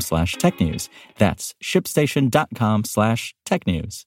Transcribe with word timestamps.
slash 0.00 0.36
technews. 0.36 0.88
That's 1.18 1.54
shipstation.com 1.62 2.84
slash 2.84 3.34
technews. 3.46 4.04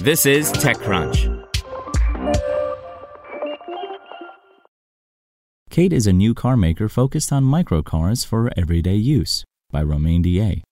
This 0.00 0.26
is 0.26 0.52
TechCrunch. 0.52 1.48
Kate 5.70 5.92
is 5.92 6.06
a 6.06 6.12
new 6.12 6.34
car 6.34 6.56
maker 6.56 6.88
focused 6.88 7.32
on 7.32 7.44
microcars 7.44 8.26
for 8.26 8.50
everyday 8.56 8.94
use 8.94 9.44
by 9.70 9.82
Romain 9.82 10.22
Dillet. 10.22 10.62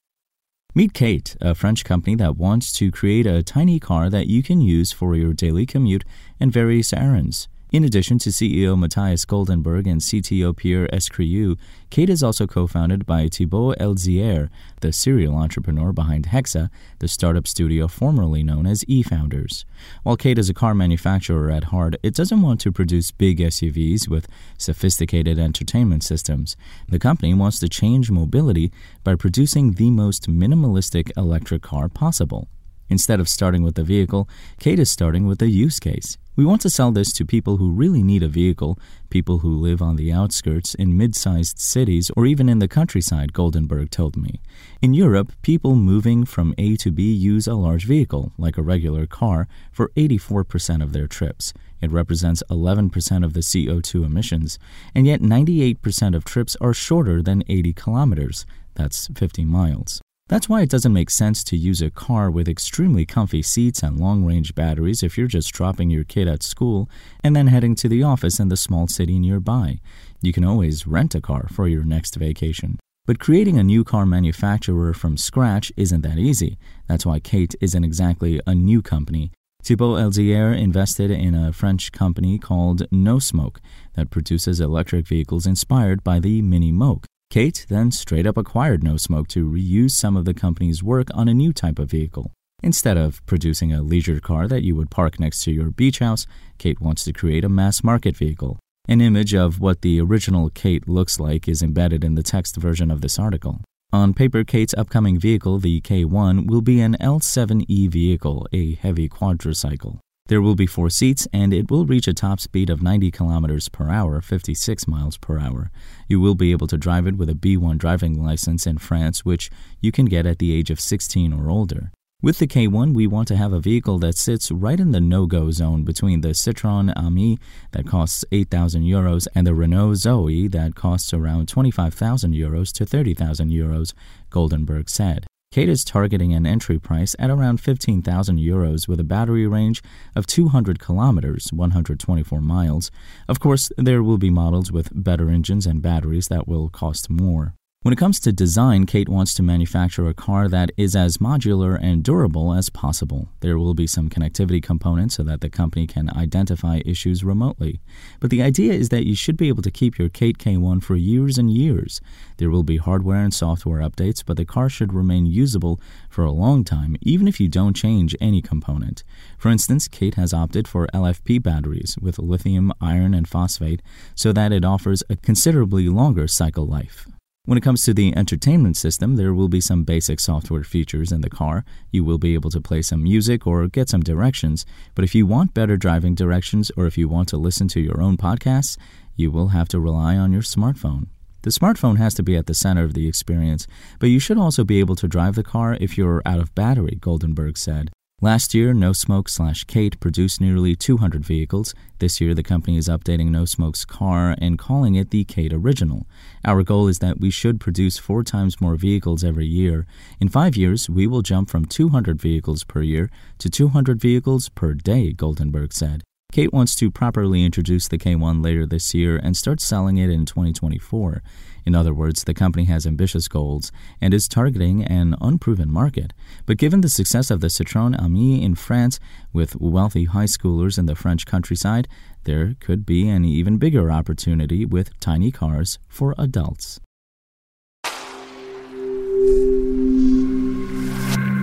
Meet 0.74 0.92
Kate, 0.92 1.36
a 1.40 1.54
French 1.54 1.84
company 1.84 2.14
that 2.16 2.36
wants 2.36 2.70
to 2.74 2.90
create 2.90 3.26
a 3.26 3.42
tiny 3.42 3.80
car 3.80 4.08
that 4.10 4.26
you 4.26 4.42
can 4.42 4.60
use 4.60 4.92
for 4.92 5.16
your 5.16 5.32
daily 5.32 5.66
commute 5.66 6.04
and 6.38 6.52
various 6.52 6.92
errands. 6.92 7.48
In 7.72 7.84
addition 7.84 8.18
to 8.18 8.30
CEO 8.30 8.76
Matthias 8.76 9.24
Goldenberg 9.24 9.86
and 9.86 10.00
CTO 10.00 10.56
Pierre 10.56 10.88
Escriu, 10.88 11.56
Kate 11.88 12.10
is 12.10 12.20
also 12.20 12.44
co-founded 12.44 13.06
by 13.06 13.28
Thibault 13.28 13.74
Elzière, 13.74 14.48
the 14.80 14.92
serial 14.92 15.36
entrepreneur 15.36 15.92
behind 15.92 16.26
Hexa, 16.26 16.68
the 16.98 17.06
startup 17.06 17.46
studio 17.46 17.86
formerly 17.86 18.42
known 18.42 18.66
as 18.66 18.82
eFounders. 18.86 19.64
While 20.02 20.16
Kate 20.16 20.36
is 20.36 20.48
a 20.48 20.54
car 20.54 20.74
manufacturer 20.74 21.48
at 21.48 21.64
heart, 21.64 21.94
it 22.02 22.12
doesn't 22.12 22.42
want 22.42 22.60
to 22.62 22.72
produce 22.72 23.12
big 23.12 23.38
SUVs 23.38 24.08
with 24.08 24.26
sophisticated 24.58 25.38
entertainment 25.38 26.02
systems. 26.02 26.56
The 26.88 26.98
company 26.98 27.34
wants 27.34 27.60
to 27.60 27.68
change 27.68 28.10
mobility 28.10 28.72
by 29.04 29.14
producing 29.14 29.74
the 29.74 29.90
most 29.90 30.28
minimalistic 30.28 31.16
electric 31.16 31.62
car 31.62 31.88
possible. 31.88 32.48
Instead 32.90 33.20
of 33.20 33.28
starting 33.28 33.62
with 33.62 33.76
the 33.76 33.84
vehicle, 33.84 34.28
Kate 34.58 34.80
is 34.80 34.90
starting 34.90 35.24
with 35.24 35.40
a 35.40 35.48
use 35.48 35.78
case. 35.78 36.18
We 36.36 36.44
want 36.44 36.60
to 36.62 36.70
sell 36.70 36.90
this 36.90 37.12
to 37.14 37.24
people 37.24 37.58
who 37.58 37.70
really 37.70 38.02
need 38.02 38.22
a 38.22 38.28
vehicle, 38.28 38.78
people 39.10 39.38
who 39.38 39.54
live 39.54 39.80
on 39.80 39.96
the 39.96 40.12
outskirts 40.12 40.74
in 40.74 40.96
mid 40.96 41.14
sized 41.14 41.58
cities 41.58 42.10
or 42.16 42.26
even 42.26 42.48
in 42.48 42.58
the 42.58 42.68
countryside, 42.68 43.32
Goldenberg 43.32 43.90
told 43.90 44.16
me. 44.16 44.40
In 44.82 44.94
Europe, 44.94 45.32
people 45.42 45.76
moving 45.76 46.24
from 46.24 46.54
A 46.58 46.76
to 46.76 46.90
B 46.90 47.12
use 47.12 47.46
a 47.46 47.54
large 47.54 47.84
vehicle, 47.84 48.32
like 48.38 48.58
a 48.58 48.62
regular 48.62 49.06
car, 49.06 49.48
for 49.70 49.90
84% 49.96 50.82
of 50.82 50.92
their 50.92 51.06
trips. 51.06 51.52
It 51.80 51.92
represents 51.92 52.42
11% 52.50 53.24
of 53.24 53.34
the 53.34 53.40
CO2 53.40 54.04
emissions, 54.04 54.58
and 54.94 55.06
yet 55.06 55.20
98% 55.20 56.16
of 56.16 56.24
trips 56.24 56.56
are 56.60 56.74
shorter 56.74 57.22
than 57.22 57.44
80 57.48 57.72
kilometers. 57.74 58.46
That's 58.74 59.08
50 59.08 59.44
miles. 59.44 60.00
That's 60.30 60.48
why 60.48 60.62
it 60.62 60.70
doesn't 60.70 60.92
make 60.92 61.10
sense 61.10 61.42
to 61.42 61.56
use 61.56 61.82
a 61.82 61.90
car 61.90 62.30
with 62.30 62.48
extremely 62.48 63.04
comfy 63.04 63.42
seats 63.42 63.82
and 63.82 63.98
long 63.98 64.24
range 64.24 64.54
batteries 64.54 65.02
if 65.02 65.18
you're 65.18 65.26
just 65.26 65.52
dropping 65.52 65.90
your 65.90 66.04
kid 66.04 66.28
at 66.28 66.44
school 66.44 66.88
and 67.24 67.34
then 67.34 67.48
heading 67.48 67.74
to 67.74 67.88
the 67.88 68.04
office 68.04 68.38
in 68.38 68.48
the 68.48 68.56
small 68.56 68.86
city 68.86 69.18
nearby. 69.18 69.80
You 70.22 70.32
can 70.32 70.44
always 70.44 70.86
rent 70.86 71.16
a 71.16 71.20
car 71.20 71.48
for 71.50 71.66
your 71.66 71.82
next 71.82 72.14
vacation. 72.14 72.78
But 73.06 73.18
creating 73.18 73.58
a 73.58 73.64
new 73.64 73.82
car 73.82 74.06
manufacturer 74.06 74.94
from 74.94 75.16
scratch 75.16 75.72
isn't 75.76 76.02
that 76.02 76.18
easy. 76.18 76.58
That's 76.86 77.04
why 77.04 77.18
Kate 77.18 77.56
isn't 77.60 77.82
exactly 77.82 78.40
a 78.46 78.54
new 78.54 78.82
company. 78.82 79.32
Thibault 79.64 79.96
Elzière 79.96 80.56
invested 80.56 81.10
in 81.10 81.34
a 81.34 81.52
French 81.52 81.90
company 81.90 82.38
called 82.38 82.86
No 82.92 83.18
Smoke 83.18 83.60
that 83.94 84.10
produces 84.10 84.60
electric 84.60 85.08
vehicles 85.08 85.44
inspired 85.44 86.04
by 86.04 86.20
the 86.20 86.40
Mini 86.40 86.70
Moke. 86.70 87.06
Kate 87.30 87.64
then 87.68 87.92
straight 87.92 88.26
up 88.26 88.36
acquired 88.36 88.82
No 88.82 88.96
Smoke 88.96 89.28
to 89.28 89.48
reuse 89.48 89.92
some 89.92 90.16
of 90.16 90.24
the 90.24 90.34
company's 90.34 90.82
work 90.82 91.06
on 91.14 91.28
a 91.28 91.34
new 91.34 91.52
type 91.52 91.78
of 91.78 91.88
vehicle. 91.88 92.32
Instead 92.60 92.96
of 92.96 93.24
producing 93.24 93.72
a 93.72 93.82
leisure 93.82 94.18
car 94.18 94.48
that 94.48 94.64
you 94.64 94.74
would 94.74 94.90
park 94.90 95.20
next 95.20 95.44
to 95.44 95.52
your 95.52 95.70
beach 95.70 96.00
house, 96.00 96.26
Kate 96.58 96.80
wants 96.80 97.04
to 97.04 97.12
create 97.12 97.44
a 97.44 97.48
mass 97.48 97.84
market 97.84 98.16
vehicle. 98.16 98.58
An 98.88 99.00
image 99.00 99.32
of 99.32 99.60
what 99.60 99.82
the 99.82 100.00
original 100.00 100.50
Kate 100.50 100.88
looks 100.88 101.20
like 101.20 101.46
is 101.46 101.62
embedded 101.62 102.02
in 102.02 102.16
the 102.16 102.24
text 102.24 102.56
version 102.56 102.90
of 102.90 103.00
this 103.00 103.16
article. 103.16 103.60
On 103.92 104.12
paper, 104.12 104.42
Kate's 104.42 104.74
upcoming 104.74 105.16
vehicle, 105.16 105.60
the 105.60 105.80
K1, 105.82 106.48
will 106.48 106.62
be 106.62 106.80
an 106.80 106.96
L7E 107.00 107.88
vehicle, 107.88 108.48
a 108.52 108.74
heavy 108.74 109.08
quadricycle. 109.08 110.00
There 110.30 110.40
will 110.40 110.54
be 110.54 110.68
four 110.68 110.90
seats, 110.90 111.26
and 111.32 111.52
it 111.52 111.72
will 111.72 111.86
reach 111.86 112.06
a 112.06 112.14
top 112.14 112.38
speed 112.38 112.70
of 112.70 112.80
90 112.80 113.10
kilometers 113.10 113.68
per 113.68 113.90
hour, 113.90 114.20
56 114.20 114.86
miles 114.86 115.16
per 115.16 115.40
hour. 115.40 115.72
You 116.06 116.20
will 116.20 116.36
be 116.36 116.52
able 116.52 116.68
to 116.68 116.78
drive 116.78 117.08
it 117.08 117.16
with 117.16 117.28
a 117.28 117.34
B1 117.34 117.78
driving 117.78 118.24
license 118.24 118.64
in 118.64 118.78
France, 118.78 119.24
which 119.24 119.50
you 119.80 119.90
can 119.90 120.06
get 120.06 120.26
at 120.26 120.38
the 120.38 120.52
age 120.52 120.70
of 120.70 120.78
16 120.78 121.32
or 121.32 121.50
older. 121.50 121.90
With 122.22 122.38
the 122.38 122.46
K1, 122.46 122.94
we 122.94 123.08
want 123.08 123.26
to 123.26 123.36
have 123.36 123.52
a 123.52 123.58
vehicle 123.58 123.98
that 123.98 124.16
sits 124.16 124.52
right 124.52 124.78
in 124.78 124.92
the 124.92 125.00
no-go 125.00 125.50
zone 125.50 125.82
between 125.82 126.20
the 126.20 126.28
Citroën 126.28 126.92
Ami 126.94 127.40
that 127.72 127.88
costs 127.88 128.24
8,000 128.30 128.84
euros 128.84 129.26
and 129.34 129.48
the 129.48 129.54
Renault 129.54 129.94
Zoe 129.94 130.46
that 130.46 130.76
costs 130.76 131.12
around 131.12 131.48
25,000 131.48 132.34
euros 132.34 132.72
to 132.74 132.86
30,000 132.86 133.50
euros, 133.50 133.94
Goldenberg 134.30 134.88
said. 134.88 135.26
Kate 135.52 135.68
is 135.68 135.82
targeting 135.82 136.32
an 136.32 136.46
entry 136.46 136.78
price 136.78 137.16
at 137.18 137.28
around 137.28 137.60
15,000 137.60 138.38
euros 138.38 138.86
with 138.86 139.00
a 139.00 139.04
battery 139.04 139.48
range 139.48 139.82
of 140.14 140.24
200 140.24 140.78
kilometers, 140.78 141.52
124 141.52 142.40
miles. 142.40 142.92
Of 143.26 143.40
course, 143.40 143.72
there 143.76 144.00
will 144.00 144.16
be 144.16 144.30
models 144.30 144.70
with 144.70 144.90
better 144.94 145.28
engines 145.28 145.66
and 145.66 145.82
batteries 145.82 146.28
that 146.28 146.46
will 146.46 146.68
cost 146.68 147.10
more. 147.10 147.56
When 147.82 147.94
it 147.94 147.96
comes 147.98 148.20
to 148.20 148.30
design, 148.30 148.84
Kate 148.84 149.08
wants 149.08 149.32
to 149.32 149.42
manufacture 149.42 150.06
a 150.06 150.12
car 150.12 150.48
that 150.48 150.70
is 150.76 150.94
as 150.94 151.16
modular 151.16 151.78
and 151.80 152.04
durable 152.04 152.52
as 152.52 152.68
possible. 152.68 153.30
There 153.40 153.56
will 153.56 153.72
be 153.72 153.86
some 153.86 154.10
connectivity 154.10 154.62
components 154.62 155.14
so 155.14 155.22
that 155.22 155.40
the 155.40 155.48
company 155.48 155.86
can 155.86 156.10
identify 156.14 156.82
issues 156.84 157.24
remotely. 157.24 157.80
But 158.20 158.28
the 158.28 158.42
idea 158.42 158.74
is 158.74 158.90
that 158.90 159.06
you 159.06 159.14
should 159.14 159.38
be 159.38 159.48
able 159.48 159.62
to 159.62 159.70
keep 159.70 159.98
your 159.98 160.10
Kate 160.10 160.36
K1 160.36 160.84
for 160.84 160.94
years 160.94 161.38
and 161.38 161.50
years. 161.50 162.02
There 162.36 162.50
will 162.50 162.64
be 162.64 162.76
hardware 162.76 163.24
and 163.24 163.32
software 163.32 163.80
updates, 163.80 164.22
but 164.22 164.36
the 164.36 164.44
car 164.44 164.68
should 164.68 164.92
remain 164.92 165.24
usable 165.24 165.80
for 166.10 166.26
a 166.26 166.32
long 166.32 166.64
time, 166.64 166.98
even 167.00 167.26
if 167.26 167.40
you 167.40 167.48
don't 167.48 167.74
change 167.74 168.14
any 168.20 168.42
component. 168.42 169.04
For 169.38 169.48
instance, 169.48 169.88
Kate 169.88 170.16
has 170.16 170.34
opted 170.34 170.68
for 170.68 170.86
LFP 170.92 171.42
batteries 171.42 171.96
with 171.98 172.18
lithium, 172.18 172.74
iron, 172.78 173.14
and 173.14 173.26
phosphate 173.26 173.80
so 174.14 174.34
that 174.34 174.52
it 174.52 174.66
offers 174.66 175.02
a 175.08 175.16
considerably 175.16 175.88
longer 175.88 176.28
cycle 176.28 176.66
life. 176.66 177.06
When 177.46 177.56
it 177.56 177.62
comes 177.62 177.84
to 177.84 177.94
the 177.94 178.14
entertainment 178.16 178.76
system, 178.76 179.16
there 179.16 179.32
will 179.32 179.48
be 179.48 179.62
some 179.62 179.82
basic 179.82 180.20
software 180.20 180.62
features 180.62 181.10
in 181.10 181.22
the 181.22 181.30
car. 181.30 181.64
You 181.90 182.04
will 182.04 182.18
be 182.18 182.34
able 182.34 182.50
to 182.50 182.60
play 182.60 182.82
some 182.82 183.02
music 183.02 183.46
or 183.46 183.66
get 183.66 183.88
some 183.88 184.02
directions, 184.02 184.66
but 184.94 185.04
if 185.04 185.14
you 185.14 185.26
want 185.26 185.54
better 185.54 185.78
driving 185.78 186.14
directions 186.14 186.70
or 186.76 186.86
if 186.86 186.98
you 186.98 187.08
want 187.08 187.28
to 187.30 187.38
listen 187.38 187.66
to 187.68 187.80
your 187.80 188.00
own 188.02 188.18
podcasts, 188.18 188.76
you 189.16 189.30
will 189.30 189.48
have 189.48 189.68
to 189.68 189.80
rely 189.80 190.16
on 190.16 190.32
your 190.32 190.42
smartphone. 190.42 191.06
The 191.42 191.50
smartphone 191.50 191.96
has 191.96 192.12
to 192.14 192.22
be 192.22 192.36
at 192.36 192.46
the 192.46 192.54
center 192.54 192.84
of 192.84 192.92
the 192.92 193.08
experience, 193.08 193.66
but 193.98 194.10
you 194.10 194.18
should 194.18 194.36
also 194.36 194.62
be 194.62 194.78
able 194.78 194.96
to 194.96 195.08
drive 195.08 195.34
the 195.34 195.42
car 195.42 195.78
if 195.80 195.96
you're 195.96 196.22
out 196.26 196.40
of 196.40 196.54
battery, 196.54 196.98
Goldenberg 197.00 197.56
said. 197.56 197.90
Last 198.22 198.52
year, 198.52 198.74
No 198.74 198.92
Smoke 198.92 199.30
slash 199.30 199.64
Kate 199.64 199.98
produced 199.98 200.42
nearly 200.42 200.76
200 200.76 201.24
vehicles. 201.24 201.74
This 202.00 202.20
year, 202.20 202.34
the 202.34 202.42
company 202.42 202.76
is 202.76 202.86
updating 202.86 203.30
No 203.30 203.46
Smoke's 203.46 203.86
car 203.86 204.36
and 204.36 204.58
calling 204.58 204.94
it 204.94 205.08
the 205.08 205.24
Kate 205.24 205.54
Original. 205.54 206.06
Our 206.44 206.62
goal 206.62 206.86
is 206.86 206.98
that 206.98 207.18
we 207.18 207.30
should 207.30 207.60
produce 207.60 207.96
four 207.96 208.22
times 208.22 208.60
more 208.60 208.76
vehicles 208.76 209.24
every 209.24 209.46
year. 209.46 209.86
In 210.20 210.28
five 210.28 210.54
years, 210.54 210.90
we 210.90 211.06
will 211.06 211.22
jump 211.22 211.48
from 211.48 211.64
200 211.64 212.20
vehicles 212.20 212.62
per 212.62 212.82
year 212.82 213.08
to 213.38 213.48
200 213.48 213.98
vehicles 213.98 214.50
per 214.50 214.74
day, 214.74 215.14
Goldenberg 215.14 215.72
said. 215.72 216.02
Kate 216.30 216.52
wants 216.52 216.76
to 216.76 216.90
properly 216.90 217.44
introduce 217.44 217.88
the 217.88 217.98
K1 217.98 218.44
later 218.44 218.64
this 218.64 218.94
year 218.94 219.16
and 219.16 219.36
start 219.36 219.60
selling 219.60 219.98
it 219.98 220.10
in 220.10 220.24
2024. 220.26 221.22
In 221.66 221.74
other 221.74 221.92
words, 221.92 222.24
the 222.24 222.34
company 222.34 222.64
has 222.64 222.86
ambitious 222.86 223.26
goals 223.28 223.72
and 224.00 224.14
is 224.14 224.28
targeting 224.28 224.84
an 224.84 225.16
unproven 225.20 225.70
market. 225.70 226.12
But 226.46 226.56
given 226.56 226.80
the 226.80 226.88
success 226.88 227.30
of 227.30 227.40
the 227.40 227.48
Citroën 227.48 228.00
Ami 228.00 228.42
in 228.42 228.54
France 228.54 229.00
with 229.32 229.60
wealthy 229.60 230.04
high 230.04 230.24
schoolers 230.24 230.78
in 230.78 230.86
the 230.86 230.94
French 230.94 231.26
countryside, 231.26 231.88
there 232.24 232.54
could 232.60 232.86
be 232.86 233.08
an 233.08 233.24
even 233.24 233.58
bigger 233.58 233.90
opportunity 233.90 234.64
with 234.64 234.98
tiny 235.00 235.30
cars 235.30 235.78
for 235.88 236.14
adults. 236.16 236.80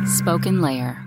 SpokenLayer. 0.08 1.07